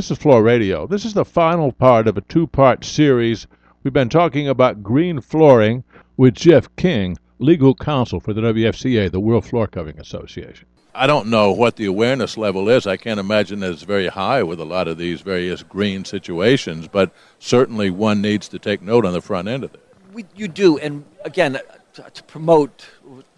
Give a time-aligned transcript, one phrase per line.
[0.00, 0.86] This is Floor Radio.
[0.86, 3.46] This is the final part of a two part series.
[3.82, 5.84] We've been talking about green flooring
[6.16, 10.66] with Jeff King, legal counsel for the WFCA, the World Floor Covering Association.
[10.94, 12.86] I don't know what the awareness level is.
[12.86, 16.88] I can't imagine that it's very high with a lot of these various green situations,
[16.88, 19.84] but certainly one needs to take note on the front end of it.
[20.14, 21.60] We, you do, and again, uh,
[21.92, 22.88] to, to promote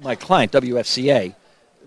[0.00, 1.34] my client, WFCA,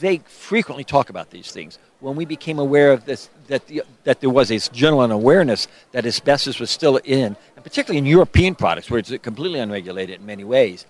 [0.00, 1.78] they frequently talk about these things.
[2.00, 6.06] When we became aware of this, that, the, that there was a general awareness that
[6.06, 10.44] asbestos was still in, and particularly in European products where it's completely unregulated in many
[10.44, 10.86] ways,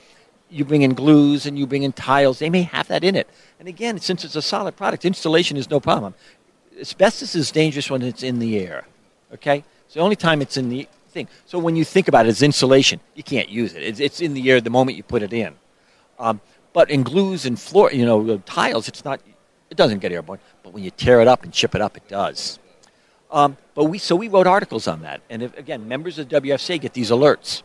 [0.49, 3.29] you bring in glues and you bring in tiles, they may have that in it.
[3.59, 6.15] And again, since it's a solid product, installation is no problem.
[6.79, 8.87] Asbestos is dangerous when it's in the air.
[9.33, 9.65] Okay?
[9.87, 11.29] It's the only time it's in the thing.
[11.47, 13.83] So when you think about it as insulation, you can't use it.
[13.83, 15.55] It's, it's in the air the moment you put it in.
[16.19, 16.41] Um,
[16.73, 19.21] but in glues and floor, you know, tiles, it's not.
[19.71, 20.39] It doesn't get airborne.
[20.63, 22.59] But when you tear it up and chip it up, it does.
[23.31, 26.81] Um, but we so we wrote articles on that, and if, again, members of WFCA
[26.81, 27.63] get these alerts.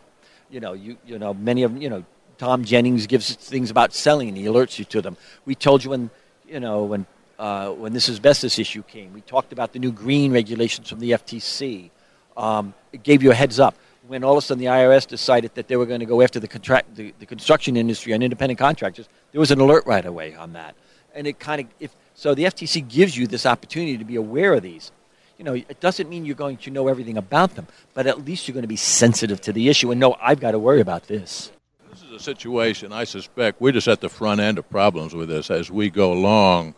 [0.50, 2.06] You know, you you know, many of them, you know,
[2.38, 5.18] Tom Jennings gives things about selling, and he alerts you to them.
[5.46, 6.10] We told you when,
[6.48, 7.06] you know, when
[7.38, 11.12] uh, when this asbestos issue came, we talked about the new green regulations from the
[11.12, 11.90] FTC.
[12.38, 13.76] Um, it gave you a heads up.
[14.08, 16.40] When all of a sudden the IRS decided that they were going to go after
[16.40, 20.34] the, contract, the, the construction industry and independent contractors, there was an alert right away
[20.34, 20.76] on that.
[21.14, 24.54] And it kind of, if so, the FTC gives you this opportunity to be aware
[24.54, 24.92] of these.
[25.38, 28.48] You know, it doesn't mean you're going to know everything about them, but at least
[28.48, 31.04] you're going to be sensitive to the issue and know I've got to worry about
[31.08, 31.52] this
[31.92, 35.30] This is a situation, I suspect we're just at the front end of problems with
[35.30, 35.52] this.
[35.52, 36.74] As we go along,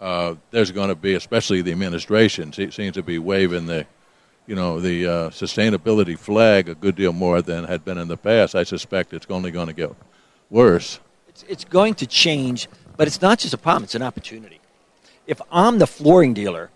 [0.00, 3.86] uh, there's going to be, especially the administration, seems to be waving the,
[4.46, 8.16] you know, the uh, sustainability flag a good deal more than had been in the
[8.16, 8.54] past.
[8.54, 9.92] I suspect it's only going to get
[10.50, 11.00] worse.
[11.28, 14.60] It's, it's going to change, but it's not just a problem; it's an opportunity.
[15.26, 16.70] If I'm the flooring dealer,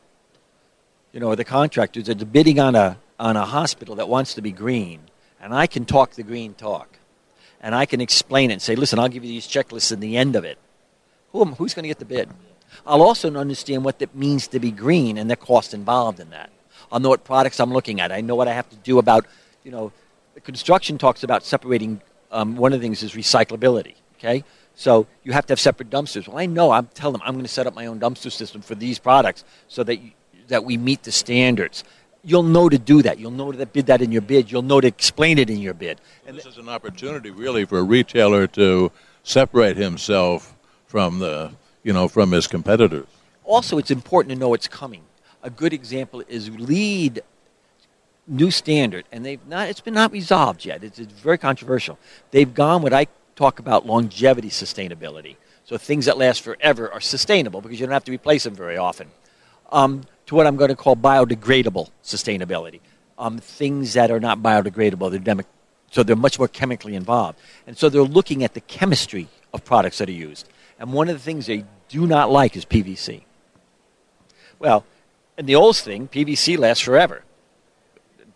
[1.12, 4.34] you know, or the contractors that are bidding on a on a hospital that wants
[4.34, 5.00] to be green,
[5.40, 6.98] and I can talk the green talk
[7.60, 10.16] and I can explain it and say, listen, I'll give you these checklists in the
[10.16, 10.58] end of it.
[11.32, 12.30] Who, who's going to get the bid?
[12.86, 16.50] I'll also understand what it means to be green and the cost involved in that.
[16.90, 18.12] I'll know what products I'm looking at.
[18.12, 19.26] I know what I have to do about,
[19.64, 19.92] you know,
[20.44, 22.00] construction talks about separating.
[22.30, 23.94] Um, one of the things is recyclability.
[24.18, 26.28] Okay, so you have to have separate dumpsters.
[26.28, 26.70] Well, I know.
[26.70, 29.44] I'm telling them I'm going to set up my own dumpster system for these products
[29.66, 30.10] so that you,
[30.48, 31.84] that we meet the standards
[32.22, 33.18] you'll know to do that.
[33.18, 34.50] You'll know to bid that in your bid.
[34.50, 36.00] You'll know to explain it in your bid.
[36.26, 38.92] And this is an opportunity, really, for a retailer to
[39.22, 40.54] separate himself
[40.86, 41.52] from the,
[41.82, 43.06] you know, from his competitors.
[43.44, 45.02] Also, it's important to know it's coming.
[45.42, 47.22] A good example is LEED
[48.26, 49.68] new standard, and they've not.
[49.68, 50.84] It's been not resolved yet.
[50.84, 51.98] It's, it's very controversial.
[52.30, 53.06] They've gone what I
[53.36, 55.36] talk about longevity sustainability.
[55.64, 58.76] So things that last forever are sustainable because you don't have to replace them very
[58.76, 59.08] often.
[59.72, 62.80] Um, to what I'm going to call biodegradable sustainability.
[63.18, 65.44] Um, things that are not biodegradable, they're
[65.90, 67.38] so they're much more chemically involved.
[67.66, 70.48] And so they're looking at the chemistry of products that are used.
[70.78, 73.22] And one of the things they do not like is PVC.
[74.58, 74.84] Well,
[75.40, 77.22] in the old thing, PVC lasts forever.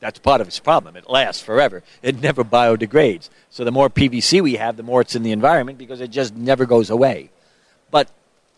[0.01, 0.97] That's part of its problem.
[0.97, 1.83] It lasts forever.
[2.03, 3.29] It never biodegrades.
[3.51, 6.35] So the more PVC we have, the more it's in the environment because it just
[6.35, 7.31] never goes away.
[7.91, 8.09] But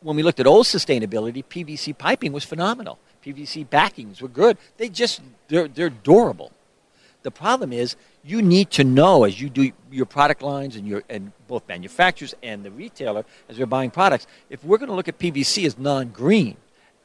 [0.00, 3.00] when we looked at old sustainability, PVC piping was phenomenal.
[3.24, 4.58] PVC backings were good.
[4.76, 6.52] They just they're they're durable.
[7.24, 11.02] The problem is you need to know as you do your product lines and your
[11.08, 14.28] and both manufacturers and the retailer as they're buying products.
[14.50, 16.56] If we're going to look at PVC as non-green,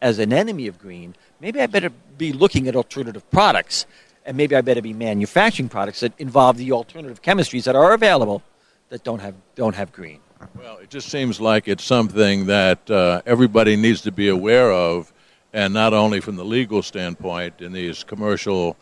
[0.02, 3.86] as an enemy of green, maybe I better be looking at alternative products,
[4.26, 8.42] and maybe I better be manufacturing products that involve the alternative chemistries that are available
[8.90, 10.20] that don't have don't have green.
[10.58, 15.14] Well, it just seems like it's something that uh, everybody needs to be aware of
[15.54, 18.76] and not only from the legal standpoint in these commercial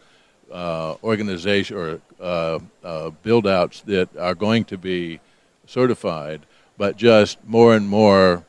[0.51, 5.19] uh, organization or uh, uh, build outs that are going to be
[5.65, 6.45] certified,
[6.77, 8.45] but just more and more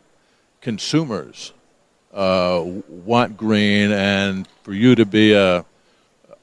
[0.60, 1.52] consumers
[2.12, 5.62] uh, want green, and for you to be uh,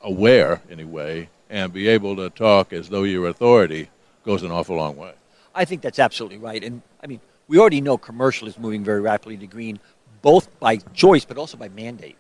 [0.02, 3.90] aware anyway and be able to talk as though you're authority
[4.24, 5.14] goes an awful long way.
[5.56, 9.02] I think that's absolutely right, and I mean we already know commercial is moving very
[9.02, 9.80] rapidly to green,
[10.22, 12.18] both by choice but also by mandate.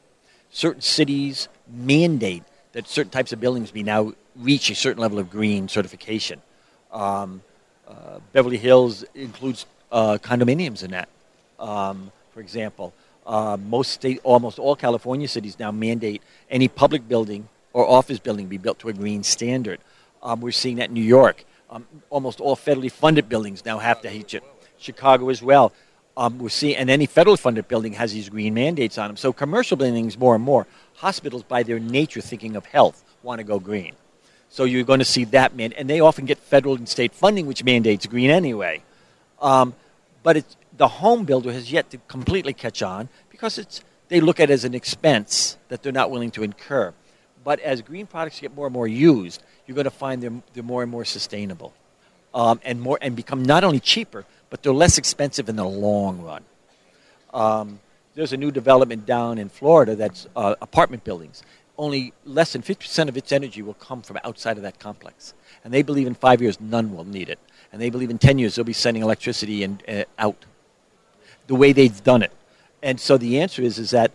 [0.49, 5.29] Certain cities mandate that certain types of buildings be now reach a certain level of
[5.29, 6.41] green certification.
[6.91, 7.41] Um,
[7.88, 11.09] uh, Beverly Hills includes uh, condominiums in that,
[11.59, 12.94] um, for example.
[13.27, 17.41] Uh, most state, almost all California cities now mandate any public building
[17.74, 19.79] or office building be built to a green standard.
[20.24, 21.44] Um, we're seeing that in New York.
[21.69, 24.44] Um, almost all federally funded buildings now have to reach it.
[24.79, 25.74] Chicago as well
[26.18, 29.18] Um, we're seeing, and any federally funded building has these green mandates on them.
[29.18, 30.65] So commercial buildings more and more.
[30.95, 33.94] Hospitals, by their nature, thinking of health, want to go green.
[34.50, 37.45] So you're going to see that man, and they often get federal and state funding,
[37.45, 38.81] which mandates green anyway.
[39.39, 39.75] Um,
[40.23, 44.39] but it's, the home builder has yet to completely catch on because it's they look
[44.39, 46.94] at it as an expense that they're not willing to incur.
[47.44, 50.63] But as green products get more and more used, you're going to find they're, they're
[50.63, 51.74] more and more sustainable,
[52.33, 56.21] um, and more and become not only cheaper, but they're less expensive in the long
[56.21, 56.44] run.
[57.33, 57.80] Um,
[58.15, 61.44] there's a new development down in Florida that's uh, apartment buildings.
[61.77, 65.33] Only less than 50% of its energy will come from outside of that complex.
[65.63, 67.38] And they believe in five years, none will need it.
[67.71, 70.45] And they believe in 10 years, they'll be sending electricity in, uh, out
[71.47, 72.31] the way they've done it.
[72.83, 74.11] And so the answer is, is that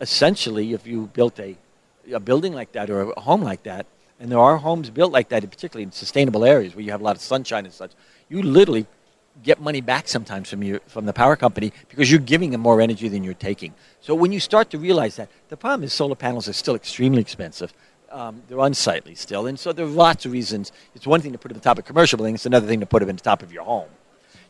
[0.00, 1.56] essentially, if you built a,
[2.12, 3.86] a building like that or a home like that,
[4.18, 7.04] and there are homes built like that, particularly in sustainable areas where you have a
[7.04, 7.92] lot of sunshine and such,
[8.28, 8.86] you literally
[9.42, 12.80] get money back sometimes from your from the power company because you're giving them more
[12.80, 13.72] energy than you're taking.
[14.00, 17.20] So when you start to realize that, the problem is solar panels are still extremely
[17.20, 17.72] expensive.
[18.10, 20.72] Um, they're unsightly still, and so there are lots of reasons.
[20.94, 22.86] It's one thing to put them on top of commercial buildings; it's another thing to
[22.86, 23.88] put them on top of your home.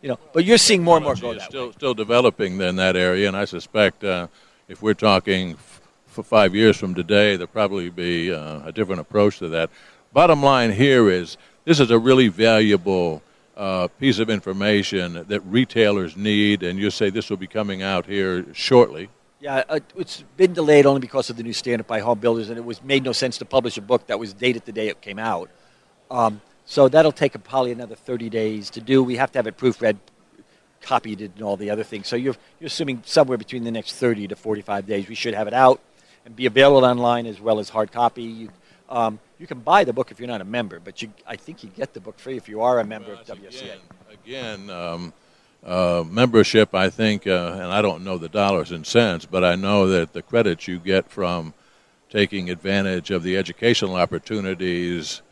[0.02, 1.72] You know, but you're seeing more and more go that still, way.
[1.72, 4.28] Still developing in that area, and I suspect uh,
[4.66, 9.00] if we're talking f- for five years from today, there'll probably be uh, a different
[9.00, 9.68] approach to that.
[10.12, 13.22] Bottom line here is this is a really valuable
[13.56, 18.06] uh, piece of information that retailers need, and you say this will be coming out
[18.06, 19.10] here shortly.
[19.38, 22.56] Yeah, uh, it's been delayed only because of the new standard by home builders, and
[22.56, 25.02] it was made no sense to publish a book that was dated the day it
[25.02, 25.50] came out.
[26.10, 29.02] Um, so that'll take probably another 30 days to do.
[29.02, 29.96] We have to have it proofread,
[30.80, 32.06] copied, and all the other things.
[32.06, 35.48] So you're, you're assuming somewhere between the next 30 to 45 days we should have
[35.48, 35.80] it out
[36.24, 38.22] and be available online as well as hard copy.
[38.22, 38.50] You,
[38.88, 41.64] um, you can buy the book if you're not a member, but you, I think
[41.64, 43.78] you get the book free if you are a member Well, of WCA.
[44.22, 45.12] Again, again um,
[45.64, 49.56] uh, membership, I think, uh, and I don't know the dollars and cents, but I
[49.56, 51.52] know that the credits you get from
[52.10, 55.22] taking advantage of the educational opportunities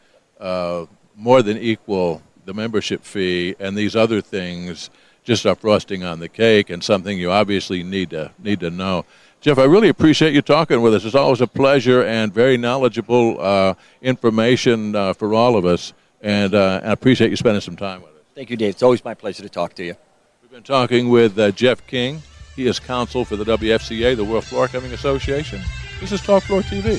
[0.41, 0.87] uh,
[1.19, 4.88] more than equal the membership fee, and these other things
[5.25, 9.05] just are frosting on the cake and something you obviously need to need to know.
[9.41, 11.05] Jeff, I really appreciate you talking with us.
[11.05, 15.93] It's always a pleasure and very knowledgeable uh, information uh, for all of us,
[16.23, 18.23] and, uh, and I appreciate you spending some time with us.
[18.35, 18.70] Thank you, Dave.
[18.70, 19.94] It's always my pleasure to talk to you.
[20.43, 22.23] We've been talking with uh, Jeff King.
[22.56, 25.61] He is counsel for the WFCA, the World Floor Covering Association.
[26.00, 26.99] This is Talk Floor TV.